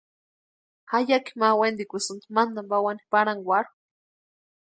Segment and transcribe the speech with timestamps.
[0.89, 3.71] Jayaki ma wentikusïnti mantani pawani parhankwarhu.